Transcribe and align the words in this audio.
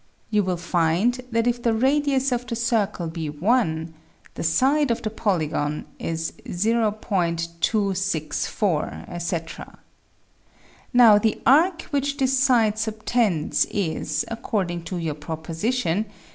You 0.31 0.41
will 0.41 0.57
find 0.57 1.21
that 1.31 1.45
if 1.45 1.61
the 1.61 1.75
radius 1.75 2.31
of 2.31 2.47
the 2.47 2.55
circle 2.55 3.05
be 3.07 3.29
one, 3.29 3.93
the 4.33 4.41
side 4.41 4.89
of 4.89 5.03
the 5.03 5.11
polygon 5.11 5.85
is 5.99 6.33
.264, 6.43 9.07
etc. 9.07 9.77
Now 10.91 11.19
the 11.19 11.39
arc 11.45 11.83
which 11.91 12.17
this 12.17 12.35
side 12.35 12.79
subtends 12.79 13.65
is, 13.69 14.25
accord 14.27 14.71
ing 14.71 14.81
to 14.85 14.97
your 14.97 15.13
proposition, 15.13 16.07
=. 16.09 16.11